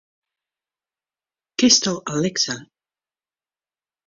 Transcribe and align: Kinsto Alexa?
Kinsto 1.57 1.93
Alexa? 2.13 2.55